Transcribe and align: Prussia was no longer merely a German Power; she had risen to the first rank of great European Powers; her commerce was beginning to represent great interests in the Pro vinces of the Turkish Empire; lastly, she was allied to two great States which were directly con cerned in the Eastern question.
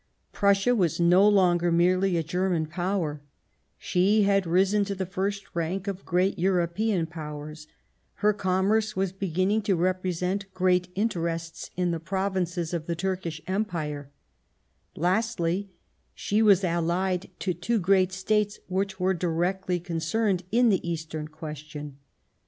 Prussia 0.31 0.73
was 0.73 0.99
no 0.99 1.27
longer 1.27 1.71
merely 1.71 2.17
a 2.17 2.23
German 2.23 2.65
Power; 2.65 3.21
she 3.77 4.23
had 4.23 4.47
risen 4.47 4.83
to 4.85 4.95
the 4.95 5.05
first 5.05 5.53
rank 5.55 5.87
of 5.87 6.07
great 6.07 6.39
European 6.39 7.05
Powers; 7.05 7.67
her 8.15 8.33
commerce 8.33 8.95
was 8.95 9.11
beginning 9.11 9.61
to 9.61 9.75
represent 9.75 10.51
great 10.55 10.87
interests 10.95 11.69
in 11.77 11.91
the 11.91 11.99
Pro 11.99 12.31
vinces 12.31 12.73
of 12.73 12.87
the 12.87 12.95
Turkish 12.95 13.41
Empire; 13.45 14.09
lastly, 14.95 15.69
she 16.15 16.41
was 16.41 16.63
allied 16.63 17.29
to 17.37 17.53
two 17.53 17.77
great 17.77 18.11
States 18.11 18.57
which 18.67 18.99
were 18.99 19.13
directly 19.13 19.79
con 19.79 19.97
cerned 19.97 20.41
in 20.51 20.69
the 20.69 20.89
Eastern 20.89 21.27
question. 21.27 21.99